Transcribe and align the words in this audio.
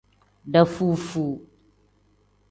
Dafuu-fuu. 0.51 1.31